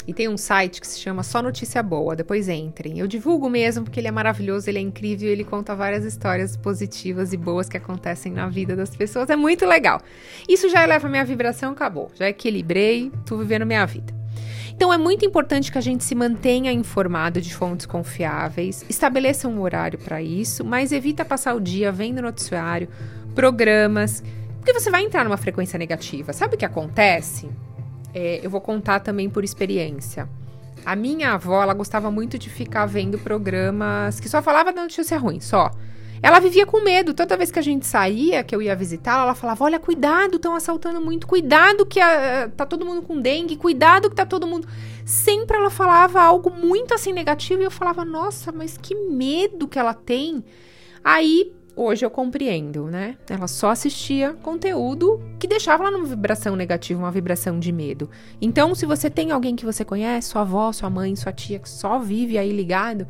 E 0.07 0.15
tem 0.15 0.29
um 0.29 0.37
site 0.37 0.81
que 0.81 0.87
se 0.87 0.99
chama 0.99 1.23
Só 1.23 1.43
Notícia 1.43 1.83
Boa, 1.83 2.17
depois 2.17 2.49
entrem. 2.49 2.99
Eu 2.99 3.07
divulgo 3.07 3.49
mesmo 3.49 3.85
porque 3.85 4.01
ele 4.01 4.09
é 4.09 4.11
maravilhoso, 4.11 4.69
ele 4.69 4.79
é 4.79 4.81
incrível, 4.81 5.29
ele 5.29 5.45
conta 5.45 5.75
várias 5.75 6.05
histórias 6.05 6.57
positivas 6.57 7.33
e 7.33 7.37
boas 7.37 7.69
que 7.69 7.77
acontecem 7.77 8.33
na 8.33 8.49
vida 8.49 8.75
das 8.75 8.97
pessoas. 8.97 9.31
É 9.31 9.37
muito 9.37 9.67
legal. 9.67 10.01
Isso 10.49 10.69
já 10.69 10.83
eleva 10.83 11.09
minha 11.09 11.25
vibração, 11.25 11.73
acabou. 11.73 12.11
Já 12.15 12.29
equilibrei, 12.29 13.13
tô 13.27 13.37
vivendo 13.37 13.67
minha 13.67 13.85
vida. 13.87 14.21
Então 14.81 14.91
é 14.91 14.97
muito 14.97 15.27
importante 15.27 15.71
que 15.71 15.77
a 15.77 15.83
gente 15.83 16.03
se 16.03 16.15
mantenha 16.15 16.73
informado 16.73 17.39
de 17.39 17.55
fontes 17.55 17.85
confiáveis, 17.85 18.83
estabeleça 18.89 19.47
um 19.47 19.61
horário 19.61 19.99
para 19.99 20.23
isso, 20.23 20.65
mas 20.65 20.91
evita 20.91 21.23
passar 21.23 21.55
o 21.55 21.61
dia 21.61 21.93
vendo 21.93 22.23
noticiário, 22.23 22.89
programas, 23.35 24.23
porque 24.57 24.73
você 24.73 24.91
vai 24.91 25.05
entrar 25.05 25.25
numa 25.25 25.37
frequência 25.37 25.79
negativa. 25.79 26.33
Sabe 26.33 26.55
o 26.55 26.59
que 26.59 26.65
acontece? 26.65 27.51
É, 28.15 28.41
eu 28.43 28.51
vou 28.51 28.61
contar 28.61 29.01
também 29.01 29.29
por 29.29 29.45
experiência. 29.45 30.29
A 30.85 30.97
minha 30.97 31.33
avó, 31.33 31.63
ela 31.63 31.75
gostava 31.75 32.11
muito 32.11 32.39
de 32.39 32.49
ficar 32.49 32.87
vendo 32.87 33.19
programas 33.19 34.19
que 34.19 34.29
só 34.29 34.41
falava 34.43 34.73
da 34.73 34.83
notícia 34.83 35.19
ruim, 35.19 35.41
só. 35.41 35.71
Ela 36.23 36.39
vivia 36.39 36.67
com 36.67 36.83
medo. 36.83 37.15
Toda 37.15 37.37
vez 37.37 37.51
que 37.51 37.59
a 37.59 37.63
gente 37.63 37.87
saía, 37.87 38.45
que 38.45 38.55
eu 38.55 38.61
ia 38.61 38.77
visitar, 38.77 39.23
ela 39.23 39.35
falava: 39.35 39.65
Olha, 39.65 39.79
cuidado, 39.79 40.37
estão 40.37 40.55
assaltando 40.55 41.01
muito. 41.01 41.27
Cuidado 41.27 41.87
que 41.87 41.99
a, 41.99 42.51
tá 42.55 42.67
todo 42.67 42.85
mundo 42.85 43.03
com 43.03 43.21
dengue. 43.21 43.57
Cuidado 43.57 44.11
que 44.11 44.17
tá 44.17 44.27
todo 44.27 44.47
mundo. 44.47 44.69
Sempre 45.05 45.57
ela 45.57 45.71
falava 45.71 46.21
algo 46.21 46.51
muito 46.51 46.93
assim 46.93 47.13
negativo. 47.13 47.63
E 47.63 47.65
eu 47.65 47.71
falava: 47.71 48.05
Nossa, 48.05 48.53
mas 48.53 48.77
que 48.77 48.95
medo 48.95 49.67
que 49.67 49.79
ela 49.79 49.95
tem. 49.95 50.45
Aí 51.03 51.53
hoje 51.83 52.05
eu 52.05 52.11
compreendo, 52.11 52.87
né? 52.87 53.17
Ela 53.29 53.49
só 53.49 53.71
assistia 53.71 54.35
conteúdo 54.43 55.21
que 55.39 55.47
deixava 55.47 55.85
ela 55.85 55.91
numa 55.91 56.07
vibração 56.07 56.55
negativa, 56.55 57.01
uma 57.01 57.11
vibração 57.11 57.59
de 57.59 57.73
medo. 57.73 58.11
Então, 58.41 58.75
se 58.75 58.85
você 58.85 59.09
tem 59.09 59.31
alguém 59.31 59.57
que 59.57 59.65
você 59.65 59.85
conhece, 59.85 60.29
sua 60.29 60.43
avó, 60.43 60.73
sua 60.73 60.91
mãe, 60.91 61.17
sua 61.17 61.33
tia, 61.33 61.59
que 61.59 61.69
só 61.69 61.99
vive 61.99 62.37
aí 62.37 62.53
ligado, 62.53 63.07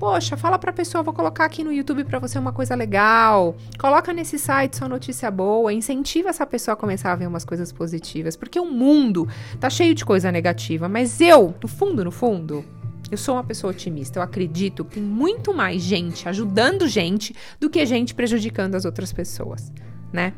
Poxa, 0.00 0.34
fala 0.34 0.58
pra 0.58 0.72
pessoa, 0.72 1.02
vou 1.02 1.12
colocar 1.12 1.44
aqui 1.44 1.62
no 1.62 1.70
YouTube 1.70 2.04
para 2.04 2.18
você 2.18 2.38
uma 2.38 2.52
coisa 2.52 2.74
legal. 2.74 3.54
Coloca 3.78 4.14
nesse 4.14 4.38
site 4.38 4.78
sua 4.78 4.88
notícia 4.88 5.30
boa, 5.30 5.74
incentiva 5.74 6.30
essa 6.30 6.46
pessoa 6.46 6.72
a 6.72 6.76
começar 6.76 7.12
a 7.12 7.16
ver 7.16 7.26
umas 7.26 7.44
coisas 7.44 7.70
positivas, 7.70 8.34
porque 8.34 8.58
o 8.58 8.64
mundo 8.64 9.28
tá 9.60 9.68
cheio 9.68 9.94
de 9.94 10.02
coisa 10.02 10.32
negativa, 10.32 10.88
mas 10.88 11.20
eu, 11.20 11.54
no 11.62 11.68
fundo, 11.68 12.02
no 12.02 12.10
fundo, 12.10 12.64
eu 13.10 13.18
sou 13.18 13.34
uma 13.34 13.44
pessoa 13.44 13.72
otimista. 13.72 14.18
Eu 14.18 14.22
acredito 14.22 14.84
que 14.84 14.94
tem 14.94 15.02
muito 15.02 15.52
mais 15.52 15.82
gente 15.82 16.28
ajudando 16.28 16.86
gente 16.86 17.34
do 17.58 17.68
que 17.68 17.84
gente 17.84 18.14
prejudicando 18.14 18.74
as 18.74 18.84
outras 18.84 19.12
pessoas, 19.12 19.72
né? 20.12 20.32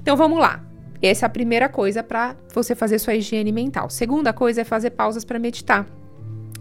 Então 0.00 0.16
vamos 0.16 0.38
lá. 0.38 0.64
Essa 1.02 1.24
é 1.24 1.28
a 1.28 1.30
primeira 1.30 1.68
coisa 1.68 2.02
para 2.02 2.36
você 2.54 2.74
fazer 2.74 2.98
sua 2.98 3.14
higiene 3.14 3.52
mental. 3.52 3.88
Segunda 3.88 4.32
coisa 4.32 4.60
é 4.60 4.64
fazer 4.64 4.90
pausas 4.90 5.24
para 5.24 5.38
meditar. 5.38 5.86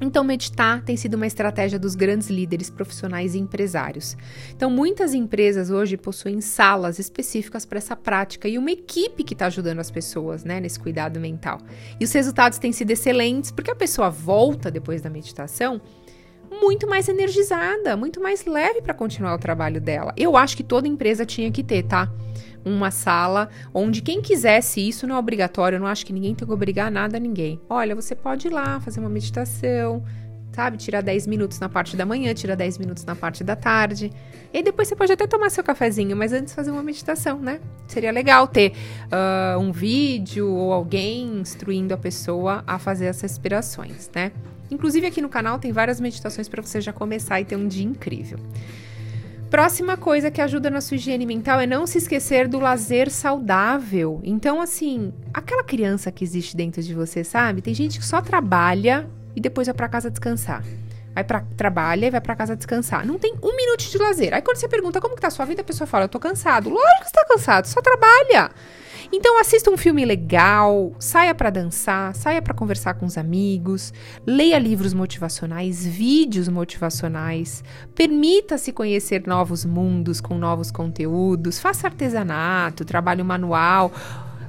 Então, 0.01 0.23
meditar 0.23 0.81
tem 0.83 0.95
sido 0.95 1.15
uma 1.15 1.27
estratégia 1.27 1.77
dos 1.77 1.95
grandes 1.95 2.29
líderes 2.29 2.69
profissionais 2.69 3.35
e 3.35 3.39
empresários. 3.39 4.15
Então, 4.55 4.69
muitas 4.69 5.13
empresas 5.13 5.69
hoje 5.69 5.97
possuem 5.97 6.39
salas 6.41 6.99
específicas 6.99 7.65
para 7.65 7.77
essa 7.77 7.95
prática 7.95 8.47
e 8.47 8.57
uma 8.57 8.71
equipe 8.71 9.23
que 9.23 9.33
está 9.33 9.47
ajudando 9.47 9.79
as 9.79 9.91
pessoas 9.91 10.43
né, 10.43 10.59
nesse 10.59 10.79
cuidado 10.79 11.19
mental. 11.19 11.59
E 11.99 12.03
os 12.03 12.11
resultados 12.11 12.57
têm 12.57 12.71
sido 12.71 12.91
excelentes 12.91 13.51
porque 13.51 13.71
a 13.71 13.75
pessoa 13.75 14.09
volta 14.09 14.71
depois 14.71 15.01
da 15.01 15.09
meditação 15.09 15.81
muito 16.49 16.87
mais 16.87 17.07
energizada, 17.07 17.95
muito 17.95 18.21
mais 18.21 18.45
leve 18.45 18.81
para 18.81 18.93
continuar 18.93 19.35
o 19.35 19.37
trabalho 19.37 19.79
dela. 19.79 20.13
Eu 20.17 20.35
acho 20.35 20.57
que 20.57 20.63
toda 20.63 20.87
empresa 20.87 21.25
tinha 21.25 21.51
que 21.51 21.63
ter, 21.63 21.83
tá? 21.83 22.11
Uma 22.65 22.91
sala 22.91 23.49
onde 23.73 24.01
quem 24.01 24.21
quisesse 24.21 24.85
isso 24.87 25.07
não 25.07 25.15
é 25.15 25.19
obrigatório, 25.19 25.77
eu 25.77 25.79
não 25.79 25.87
acho 25.87 26.05
que 26.05 26.13
ninguém 26.13 26.35
tem 26.35 26.47
que 26.47 26.53
obrigar 26.53 26.91
nada 26.91 27.17
a 27.17 27.19
ninguém. 27.19 27.59
Olha, 27.69 27.95
você 27.95 28.15
pode 28.15 28.47
ir 28.47 28.51
lá 28.51 28.79
fazer 28.79 28.99
uma 28.99 29.09
meditação, 29.09 30.03
sabe? 30.51 30.77
Tirar 30.77 31.01
10 31.01 31.27
minutos 31.27 31.59
na 31.59 31.69
parte 31.69 31.95
da 31.95 32.05
manhã, 32.05 32.33
tirar 32.33 32.55
10 32.55 32.77
minutos 32.77 33.05
na 33.05 33.15
parte 33.15 33.43
da 33.43 33.55
tarde. 33.55 34.11
E 34.53 34.63
depois 34.63 34.87
você 34.87 34.95
pode 34.95 35.11
até 35.11 35.27
tomar 35.27 35.49
seu 35.49 35.63
cafezinho, 35.63 36.15
mas 36.17 36.33
antes 36.33 36.53
fazer 36.53 36.71
uma 36.71 36.83
meditação, 36.83 37.39
né? 37.39 37.59
Seria 37.87 38.11
legal 38.11 38.47
ter 38.47 38.73
uh, 39.05 39.59
um 39.59 39.71
vídeo 39.71 40.49
ou 40.49 40.73
alguém 40.73 41.39
instruindo 41.39 41.93
a 41.93 41.97
pessoa 41.97 42.63
a 42.65 42.79
fazer 42.79 43.05
essas 43.05 43.31
respirações, 43.31 44.09
né? 44.13 44.31
Inclusive 44.71 45.07
aqui 45.07 45.21
no 45.21 45.29
canal 45.29 45.57
tem 45.59 45.71
várias 45.71 45.99
meditações 45.99 46.47
para 46.47 46.61
você 46.61 46.79
já 46.81 46.93
começar 46.93 47.39
e 47.41 47.45
ter 47.45 47.55
um 47.55 47.67
dia 47.67 47.85
incrível. 47.85 48.39
Próxima 49.49 49.97
coisa 49.97 50.29
que 50.29 50.41
ajuda 50.41 50.69
na 50.69 50.79
sua 50.79 50.95
higiene 50.95 51.25
mental 51.25 51.59
é 51.59 51.65
não 51.65 51.87
se 51.87 51.97
esquecer 51.97 52.47
do 52.47 52.59
lazer 52.59 53.09
saudável. 53.09 54.21
Então, 54.23 54.61
assim, 54.61 55.11
aquela 55.33 55.63
criança 55.63 56.11
que 56.11 56.23
existe 56.23 56.55
dentro 56.55 56.83
de 56.83 56.93
você, 56.93 57.23
sabe? 57.23 57.59
Tem 57.59 57.73
gente 57.73 57.97
que 57.97 58.05
só 58.05 58.21
trabalha 58.21 59.09
e 59.35 59.41
depois 59.41 59.65
vai 59.65 59.73
para 59.73 59.89
casa 59.89 60.11
descansar. 60.11 60.63
Vai 61.15 61.23
para 61.23 61.43
trabalha 61.57 62.05
e 62.05 62.11
vai 62.11 62.21
para 62.21 62.35
casa 62.35 62.55
descansar. 62.55 63.03
Não 63.03 63.17
tem 63.17 63.33
um 63.41 63.55
minuto 63.55 63.89
de 63.89 63.97
lazer. 63.97 64.35
Aí 64.35 64.41
quando 64.43 64.57
você 64.57 64.67
pergunta 64.67 65.01
como 65.01 65.15
que 65.15 65.21
tá 65.21 65.29
a 65.29 65.31
sua 65.31 65.45
vida, 65.45 65.61
a 65.61 65.65
pessoa 65.65 65.87
fala: 65.87 66.05
"Eu 66.05 66.09
tô 66.09 66.19
cansado". 66.19 66.69
Lógico 66.69 66.99
que 66.99 67.07
você 67.07 67.13
tá 67.13 67.25
cansado, 67.25 67.65
só 67.65 67.81
trabalha. 67.81 68.51
Então 69.11 69.39
assista 69.39 69.71
um 69.71 69.77
filme 69.77 70.05
legal, 70.05 70.91
saia 70.99 71.33
para 71.33 71.49
dançar, 71.49 72.15
saia 72.15 72.43
para 72.43 72.53
conversar 72.53 72.93
com 72.93 73.07
os 73.07 73.17
amigos, 73.17 73.91
leia 74.25 74.59
livros 74.59 74.93
motivacionais, 74.93 75.83
vídeos 75.83 76.47
motivacionais, 76.47 77.63
permita-se 77.95 78.71
conhecer 78.71 79.25
novos 79.25 79.65
mundos 79.65 80.21
com 80.21 80.37
novos 80.37 80.69
conteúdos, 80.69 81.59
faça 81.59 81.87
artesanato, 81.87 82.85
trabalho 82.85 83.25
manual, 83.25 83.91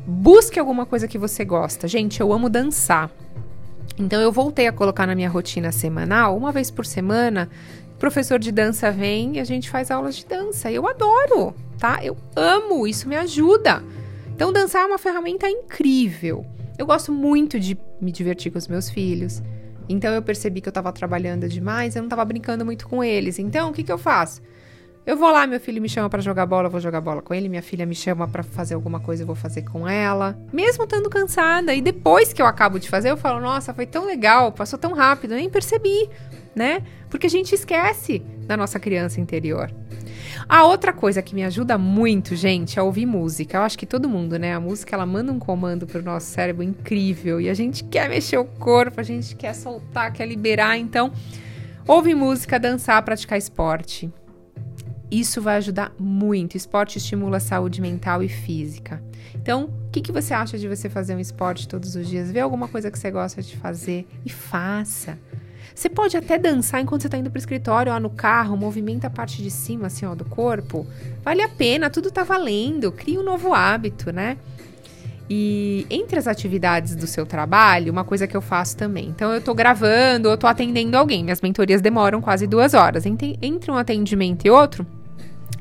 busque 0.06 0.60
alguma 0.60 0.84
coisa 0.84 1.08
que 1.08 1.16
você 1.16 1.42
gosta. 1.42 1.88
Gente, 1.88 2.20
eu 2.20 2.30
amo 2.30 2.50
dançar. 2.50 3.10
Então 3.98 4.20
eu 4.20 4.30
voltei 4.30 4.66
a 4.66 4.72
colocar 4.72 5.06
na 5.06 5.14
minha 5.14 5.30
rotina 5.30 5.72
semanal, 5.72 6.36
uma 6.36 6.52
vez 6.52 6.70
por 6.70 6.84
semana, 6.84 7.48
professor 7.98 8.38
de 8.38 8.52
dança 8.52 8.90
vem 8.90 9.36
e 9.36 9.40
a 9.40 9.44
gente 9.44 9.70
faz 9.70 9.90
aulas 9.90 10.16
de 10.16 10.26
dança. 10.26 10.70
Eu 10.70 10.86
adoro, 10.86 11.54
tá? 11.78 11.98
Eu 12.02 12.14
amo, 12.36 12.86
isso 12.86 13.08
me 13.08 13.16
ajuda. 13.16 13.82
Então, 14.40 14.54
dançar 14.54 14.84
é 14.84 14.86
uma 14.86 14.96
ferramenta 14.96 15.46
incrível. 15.50 16.46
Eu 16.78 16.86
gosto 16.86 17.12
muito 17.12 17.60
de 17.60 17.76
me 18.00 18.10
divertir 18.10 18.50
com 18.50 18.56
os 18.56 18.66
meus 18.66 18.88
filhos. 18.88 19.42
Então, 19.86 20.14
eu 20.14 20.22
percebi 20.22 20.62
que 20.62 20.68
eu 20.68 20.70
estava 20.70 20.90
trabalhando 20.94 21.46
demais, 21.46 21.94
eu 21.94 22.00
não 22.00 22.06
estava 22.06 22.24
brincando 22.24 22.64
muito 22.64 22.88
com 22.88 23.04
eles. 23.04 23.38
Então, 23.38 23.68
o 23.68 23.72
que, 23.74 23.82
que 23.82 23.92
eu 23.92 23.98
faço? 23.98 24.40
Eu 25.04 25.14
vou 25.14 25.30
lá, 25.30 25.46
meu 25.46 25.60
filho 25.60 25.82
me 25.82 25.90
chama 25.90 26.08
para 26.08 26.22
jogar 26.22 26.46
bola, 26.46 26.68
eu 26.68 26.70
vou 26.70 26.80
jogar 26.80 27.02
bola 27.02 27.20
com 27.20 27.34
ele. 27.34 27.50
Minha 27.50 27.60
filha 27.60 27.84
me 27.84 27.94
chama 27.94 28.26
para 28.26 28.42
fazer 28.42 28.72
alguma 28.72 28.98
coisa, 28.98 29.24
eu 29.24 29.26
vou 29.26 29.36
fazer 29.36 29.60
com 29.60 29.86
ela. 29.86 30.34
Mesmo 30.50 30.84
estando 30.84 31.10
cansada. 31.10 31.74
E 31.74 31.82
depois 31.82 32.32
que 32.32 32.40
eu 32.40 32.46
acabo 32.46 32.80
de 32.80 32.88
fazer, 32.88 33.10
eu 33.10 33.18
falo: 33.18 33.40
Nossa, 33.40 33.74
foi 33.74 33.84
tão 33.84 34.06
legal, 34.06 34.52
passou 34.52 34.78
tão 34.78 34.94
rápido, 34.94 35.32
eu 35.32 35.36
nem 35.36 35.50
percebi, 35.50 36.08
né? 36.54 36.82
Porque 37.10 37.26
a 37.26 37.30
gente 37.30 37.54
esquece 37.54 38.20
da 38.46 38.56
nossa 38.56 38.80
criança 38.80 39.20
interior. 39.20 39.70
A 40.48 40.64
outra 40.64 40.92
coisa 40.92 41.22
que 41.22 41.34
me 41.34 41.42
ajuda 41.42 41.78
muito, 41.78 42.34
gente, 42.36 42.78
é 42.78 42.82
ouvir 42.82 43.06
música. 43.06 43.58
Eu 43.58 43.62
acho 43.62 43.78
que 43.78 43.86
todo 43.86 44.08
mundo, 44.08 44.38
né? 44.38 44.54
A 44.54 44.60
música 44.60 44.94
ela 44.94 45.06
manda 45.06 45.32
um 45.32 45.38
comando 45.38 45.86
pro 45.86 46.02
nosso 46.02 46.26
cérebro 46.26 46.62
incrível 46.62 47.40
e 47.40 47.48
a 47.48 47.54
gente 47.54 47.84
quer 47.84 48.08
mexer 48.08 48.38
o 48.38 48.44
corpo, 48.44 49.00
a 49.00 49.04
gente 49.04 49.34
quer 49.36 49.54
soltar, 49.54 50.12
quer 50.12 50.26
liberar. 50.26 50.76
Então, 50.78 51.12
ouvir 51.86 52.14
música, 52.14 52.58
dançar, 52.58 53.02
praticar 53.02 53.38
esporte. 53.38 54.10
Isso 55.10 55.42
vai 55.42 55.56
ajudar 55.56 55.92
muito. 55.98 56.56
Esporte 56.56 56.98
estimula 56.98 57.38
a 57.38 57.40
saúde 57.40 57.80
mental 57.80 58.22
e 58.22 58.28
física. 58.28 59.02
Então, 59.34 59.64
o 59.64 59.90
que, 59.90 60.00
que 60.00 60.12
você 60.12 60.32
acha 60.32 60.56
de 60.56 60.68
você 60.68 60.88
fazer 60.88 61.14
um 61.14 61.18
esporte 61.18 61.66
todos 61.66 61.96
os 61.96 62.06
dias? 62.06 62.30
Vê 62.30 62.40
alguma 62.40 62.68
coisa 62.68 62.90
que 62.90 62.98
você 62.98 63.10
gosta 63.10 63.42
de 63.42 63.56
fazer 63.56 64.06
e 64.24 64.30
faça. 64.30 65.18
Você 65.80 65.88
pode 65.88 66.14
até 66.14 66.36
dançar 66.36 66.82
enquanto 66.82 67.00
você 67.00 67.06
está 67.08 67.16
indo 67.16 67.30
para 67.30 67.38
o 67.38 67.40
escritório, 67.40 67.90
ó, 67.90 67.98
no 67.98 68.10
carro, 68.10 68.54
movimenta 68.54 69.06
a 69.06 69.10
parte 69.10 69.42
de 69.42 69.50
cima, 69.50 69.86
assim, 69.86 70.04
ó, 70.04 70.14
do 70.14 70.26
corpo. 70.26 70.86
Vale 71.24 71.40
a 71.40 71.48
pena, 71.48 71.88
tudo 71.88 72.10
tá 72.10 72.22
valendo. 72.22 72.92
Cria 72.92 73.18
um 73.18 73.22
novo 73.22 73.54
hábito, 73.54 74.12
né? 74.12 74.36
E 75.30 75.86
entre 75.88 76.18
as 76.18 76.26
atividades 76.26 76.94
do 76.94 77.06
seu 77.06 77.24
trabalho, 77.24 77.90
uma 77.90 78.04
coisa 78.04 78.26
que 78.26 78.36
eu 78.36 78.42
faço 78.42 78.76
também. 78.76 79.08
Então, 79.08 79.32
eu 79.32 79.38
estou 79.38 79.54
gravando, 79.54 80.28
eu 80.28 80.34
estou 80.34 80.50
atendendo 80.50 80.98
alguém. 80.98 81.24
Minhas 81.24 81.40
mentorias 81.40 81.80
demoram 81.80 82.20
quase 82.20 82.46
duas 82.46 82.74
horas. 82.74 83.06
Entre 83.06 83.70
um 83.70 83.76
atendimento 83.78 84.44
e 84.44 84.50
outro, 84.50 84.86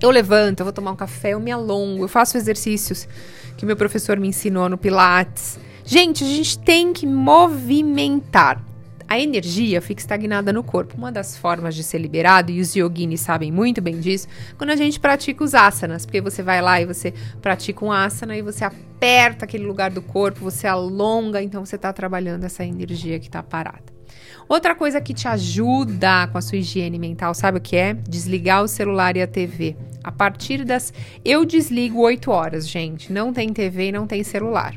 eu 0.02 0.12
levanto, 0.12 0.60
eu 0.60 0.66
vou 0.66 0.74
tomar 0.74 0.92
um 0.92 0.98
café, 0.98 1.30
eu 1.30 1.40
me 1.40 1.50
alongo, 1.50 2.04
eu 2.04 2.10
faço 2.10 2.36
exercícios 2.36 3.08
que 3.56 3.66
meu 3.66 3.78
professor 3.78 4.20
me 4.20 4.28
ensinou 4.28 4.68
no 4.68 4.78
Pilates. 4.78 5.58
Gente, 5.86 6.26
a 6.26 6.28
gente 6.28 6.60
tem 6.60 6.92
que 6.92 7.08
movimentar 7.08 8.68
a 9.10 9.20
energia 9.20 9.82
fica 9.82 10.00
estagnada 10.00 10.54
no 10.54 10.64
corpo. 10.64 10.96
Uma 10.96 11.12
das 11.12 11.36
formas 11.36 11.74
de 11.74 11.84
ser 11.84 11.98
liberado, 11.98 12.52
e 12.52 12.62
os 12.62 12.76
yoginis 12.76 13.22
sabem 13.22 13.52
muito 13.52 13.82
bem 13.82 14.00
disso, 14.00 14.28
quando 14.56 14.70
a 14.70 14.76
gente 14.76 15.00
pratica 15.00 15.44
os 15.44 15.56
asanas, 15.56 16.06
porque 16.06 16.22
você 16.22 16.44
vai 16.44 16.62
lá 16.62 16.80
e 16.80 16.86
você 16.86 17.12
pratica 17.42 17.84
um 17.84 17.92
asana 17.92 18.38
e 18.38 18.44
você 18.44 18.64
aperta 18.64 19.46
aquele 19.46 19.66
lugar 19.66 19.90
do 19.90 20.02
corpo, 20.02 20.40
você 20.42 20.68
alonga, 20.68 21.42
então 21.42 21.66
você 21.66 21.76
está 21.76 21.92
trabalhando 21.92 22.44
essa 22.44 22.64
energia 22.64 23.20
que 23.20 23.26
está 23.26 23.42
parada. 23.42 24.00
Outra 24.48 24.76
coisa 24.76 25.00
que 25.00 25.14
te 25.14 25.28
ajuda 25.28 26.28
com 26.28 26.38
a 26.38 26.42
sua 26.42 26.58
higiene 26.58 26.98
mental, 26.98 27.34
sabe 27.34 27.58
o 27.58 27.62
que 27.62 27.76
é? 27.76 27.94
Desligar 27.94 28.64
o 28.64 28.68
celular 28.68 29.16
e 29.16 29.22
a 29.22 29.28
TV. 29.28 29.76
A 30.04 30.12
partir 30.12 30.66
das. 30.66 30.92
Eu 31.24 31.46
desligo 31.46 32.00
8 32.00 32.32
horas, 32.32 32.68
gente. 32.68 33.14
Não 33.14 33.32
tem 33.32 33.54
TV 33.54 33.90
e 33.90 33.92
não 33.92 34.08
tem 34.08 34.24
celular. 34.24 34.76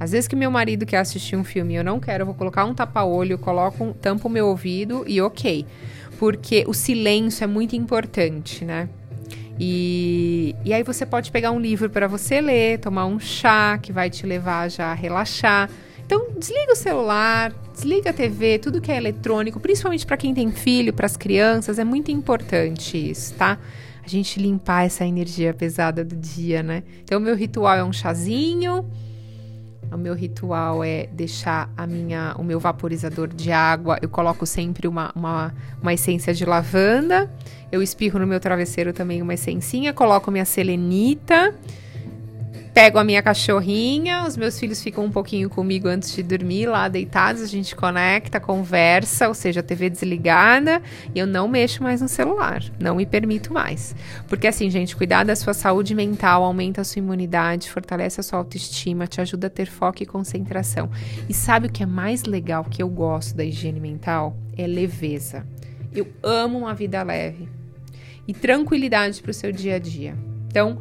Às 0.00 0.12
vezes 0.12 0.28
que 0.28 0.36
meu 0.36 0.50
marido 0.50 0.86
quer 0.86 0.98
assistir 0.98 1.36
um 1.36 1.44
filme 1.44 1.74
e 1.74 1.76
eu 1.76 1.84
não 1.84 1.98
quero, 1.98 2.22
eu 2.22 2.26
vou 2.26 2.34
colocar 2.34 2.64
um 2.64 2.74
tapa-olho, 2.74 3.38
coloco 3.38 3.82
um, 3.82 3.92
tampo 3.92 4.28
o 4.28 4.30
meu 4.30 4.46
ouvido 4.46 5.04
e 5.06 5.20
ok. 5.20 5.66
Porque 6.18 6.64
o 6.66 6.74
silêncio 6.74 7.44
é 7.44 7.46
muito 7.46 7.74
importante, 7.74 8.64
né? 8.64 8.88
E, 9.58 10.54
e 10.64 10.72
aí 10.72 10.84
você 10.84 11.04
pode 11.04 11.32
pegar 11.32 11.50
um 11.50 11.58
livro 11.58 11.90
para 11.90 12.06
você 12.06 12.40
ler, 12.40 12.78
tomar 12.78 13.06
um 13.06 13.18
chá 13.18 13.76
que 13.78 13.92
vai 13.92 14.08
te 14.08 14.24
levar 14.24 14.70
já 14.70 14.86
a 14.86 14.94
relaxar. 14.94 15.68
Então, 16.06 16.28
desliga 16.38 16.72
o 16.72 16.76
celular, 16.76 17.52
desliga 17.74 18.10
a 18.10 18.12
TV, 18.12 18.58
tudo 18.58 18.80
que 18.80 18.90
é 18.90 18.96
eletrônico, 18.96 19.60
principalmente 19.60 20.06
para 20.06 20.16
quem 20.16 20.32
tem 20.32 20.50
filho, 20.50 20.92
para 20.92 21.06
as 21.06 21.16
crianças, 21.16 21.78
é 21.78 21.84
muito 21.84 22.10
importante 22.10 23.10
isso, 23.10 23.34
tá? 23.34 23.58
A 24.02 24.08
gente 24.08 24.40
limpar 24.40 24.86
essa 24.86 25.04
energia 25.04 25.52
pesada 25.52 26.02
do 26.02 26.16
dia, 26.16 26.62
né? 26.62 26.82
Então, 27.04 27.20
meu 27.20 27.36
ritual 27.36 27.76
é 27.76 27.84
um 27.84 27.92
chazinho, 27.92 28.88
o 29.92 29.98
meu 29.98 30.14
ritual 30.14 30.84
é 30.84 31.06
deixar 31.06 31.70
a 31.76 31.86
minha, 31.86 32.34
o 32.38 32.44
meu 32.44 32.60
vaporizador 32.60 33.28
de 33.28 33.50
água. 33.52 33.98
Eu 34.02 34.08
coloco 34.08 34.44
sempre 34.46 34.86
uma, 34.86 35.12
uma, 35.14 35.54
uma 35.80 35.94
essência 35.94 36.34
de 36.34 36.44
lavanda. 36.44 37.30
Eu 37.70 37.82
espirro 37.82 38.18
no 38.18 38.26
meu 38.26 38.40
travesseiro 38.40 38.92
também 38.92 39.22
uma 39.22 39.34
essencinha. 39.34 39.92
Coloco 39.92 40.30
minha 40.30 40.44
selenita. 40.44 41.54
Pego 42.78 42.96
a 42.96 43.02
minha 43.02 43.20
cachorrinha, 43.20 44.24
os 44.24 44.36
meus 44.36 44.56
filhos 44.56 44.80
ficam 44.80 45.04
um 45.04 45.10
pouquinho 45.10 45.50
comigo 45.50 45.88
antes 45.88 46.14
de 46.14 46.22
dormir, 46.22 46.66
lá 46.66 46.86
deitados, 46.86 47.42
a 47.42 47.46
gente 47.46 47.74
conecta, 47.74 48.38
conversa, 48.38 49.26
ou 49.26 49.34
seja, 49.34 49.58
a 49.58 49.62
TV 49.64 49.90
desligada, 49.90 50.80
e 51.12 51.18
eu 51.18 51.26
não 51.26 51.48
mexo 51.48 51.82
mais 51.82 52.00
no 52.00 52.06
celular, 52.06 52.62
não 52.78 52.94
me 52.94 53.04
permito 53.04 53.52
mais. 53.52 53.96
Porque 54.28 54.46
assim, 54.46 54.70
gente, 54.70 54.94
cuidar 54.94 55.24
da 55.24 55.34
sua 55.34 55.54
saúde 55.54 55.92
mental 55.92 56.44
aumenta 56.44 56.82
a 56.82 56.84
sua 56.84 57.00
imunidade, 57.00 57.68
fortalece 57.68 58.20
a 58.20 58.22
sua 58.22 58.38
autoestima, 58.38 59.08
te 59.08 59.20
ajuda 59.20 59.48
a 59.48 59.50
ter 59.50 59.66
foco 59.66 60.04
e 60.04 60.06
concentração. 60.06 60.88
E 61.28 61.34
sabe 61.34 61.66
o 61.66 61.72
que 61.72 61.82
é 61.82 61.86
mais 61.86 62.22
legal 62.22 62.62
que 62.62 62.80
eu 62.80 62.88
gosto 62.88 63.36
da 63.36 63.44
higiene 63.44 63.80
mental? 63.80 64.36
É 64.56 64.68
leveza. 64.68 65.44
Eu 65.92 66.06
amo 66.22 66.58
uma 66.58 66.74
vida 66.74 67.02
leve 67.02 67.48
e 68.28 68.32
tranquilidade 68.32 69.20
para 69.20 69.32
o 69.32 69.34
seu 69.34 69.50
dia 69.50 69.74
a 69.74 69.78
dia. 69.80 70.14
Então, 70.46 70.78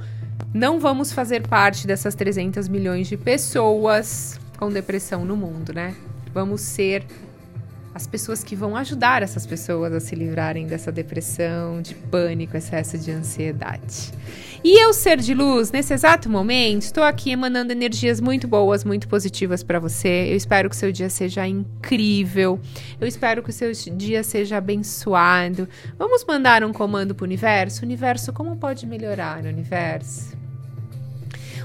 não 0.58 0.80
vamos 0.80 1.12
fazer 1.12 1.48
parte 1.48 1.86
dessas 1.86 2.16
300 2.16 2.68
milhões 2.68 3.08
de 3.08 3.16
pessoas 3.16 4.40
com 4.58 4.70
depressão 4.70 5.24
no 5.24 5.38
mundo, 5.38 5.72
né? 5.72 5.96
Vamos 6.34 6.62
ser 6.62 7.06
as 7.94 8.06
pessoas 8.06 8.44
que 8.44 8.56
vão 8.56 8.76
ajudar 8.76 9.24
essas 9.24 9.46
pessoas 9.46 9.94
a 9.94 10.00
se 10.00 10.16
livrarem 10.16 10.68
dessa 10.68 10.92
depressão, 10.92 11.82
de 11.82 11.96
pânico, 11.96 12.58
excesso 12.58 12.98
de 12.98 13.12
ansiedade. 13.12 14.12
E 14.64 14.84
eu, 14.84 14.94
ser 14.94 15.18
de 15.18 15.34
luz, 15.34 15.72
nesse 15.72 15.94
exato 15.94 16.30
momento, 16.30 16.84
estou 16.84 17.04
aqui 17.04 17.32
emanando 17.32 17.72
energias 17.72 18.20
muito 18.20 18.48
boas, 18.48 18.84
muito 18.84 19.08
positivas 19.08 19.64
para 19.64 19.80
você. 19.80 20.28
Eu 20.30 20.36
espero 20.36 20.70
que 20.70 20.76
seu 20.76 20.92
dia 20.92 21.10
seja 21.10 21.48
incrível. 21.48 22.60
Eu 23.00 23.08
espero 23.08 23.42
que 23.42 23.50
o 23.50 23.54
seu 23.54 23.72
dia 23.96 24.24
seja 24.24 24.58
abençoado. 24.58 25.68
Vamos 25.98 26.26
mandar 26.26 26.64
um 26.64 26.74
comando 26.74 27.16
para 27.16 27.24
o 27.24 27.26
universo? 27.26 27.84
Universo, 27.84 28.34
como 28.34 28.58
pode 28.58 28.86
melhorar 28.86 29.44
universo? 29.44 30.37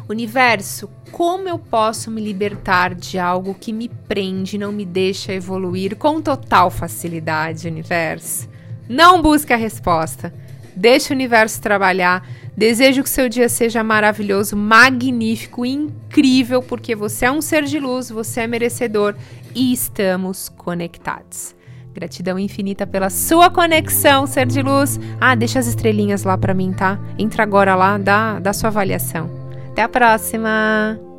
Universo, 0.09 0.91
como 1.11 1.49
eu 1.49 1.59
posso 1.59 2.11
me 2.11 2.21
libertar 2.21 2.95
de 2.95 3.19
algo 3.19 3.55
que 3.55 3.73
me 3.73 3.89
prende, 3.89 4.59
não 4.59 4.73
me 4.73 4.85
deixa 4.85 5.33
evoluir 5.33 5.97
com 5.97 6.21
total 6.21 6.71
facilidade, 6.71 7.69
universo? 7.69 8.49
Não 8.89 9.23
busque 9.23 9.53
a 9.53 9.57
resposta. 9.57 10.35
Deixe 10.75 11.13
o 11.13 11.17
universo 11.17 11.61
trabalhar. 11.61 12.27
Desejo 12.57 13.03
que 13.03 13.09
seu 13.09 13.29
dia 13.29 13.49
seja 13.49 13.83
maravilhoso, 13.83 14.57
magnífico, 14.57 15.65
incrível, 15.65 16.63
porque 16.63 16.95
você 16.95 17.27
é 17.27 17.31
um 17.31 17.41
ser 17.41 17.65
de 17.65 17.79
luz, 17.79 18.11
você 18.11 18.43
é 18.43 18.47
merecedor 18.47 19.15
e 19.55 19.73
estamos 19.73 20.49
conectados. 20.51 21.55
Gratidão 21.95 22.39
infinita 22.39 22.87
pela 22.87 23.11
sua 23.11 23.51
conexão, 23.51 24.27
ser 24.27 24.47
de 24.47 24.63
luz. 24.63 24.99
Ah, 25.21 25.35
deixa 25.35 25.59
as 25.59 25.67
estrelinhas 25.67 26.25
lá 26.25 26.37
para 26.37 26.55
mim, 26.55 26.73
tá? 26.73 26.99
Entra 27.19 27.43
agora 27.43 27.75
lá, 27.75 27.99
dá, 27.99 28.39
dá 28.39 28.53
sua 28.53 28.69
avaliação. 28.69 29.42
Até 29.73 29.83
a 29.83 29.89
próxima! 29.89 31.12